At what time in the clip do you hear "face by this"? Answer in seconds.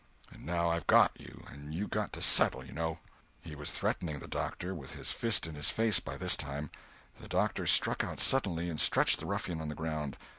5.69-6.35